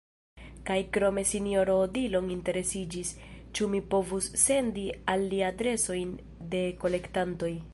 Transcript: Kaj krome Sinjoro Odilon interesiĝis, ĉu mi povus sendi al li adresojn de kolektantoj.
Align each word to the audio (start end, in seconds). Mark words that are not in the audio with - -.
Kaj 0.67 0.77
krome 0.95 1.23
Sinjoro 1.31 1.75
Odilon 1.81 2.31
interesiĝis, 2.35 3.11
ĉu 3.59 3.67
mi 3.75 3.83
povus 3.93 4.31
sendi 4.45 4.87
al 5.15 5.27
li 5.35 5.43
adresojn 5.51 6.17
de 6.55 6.65
kolektantoj. 6.85 7.53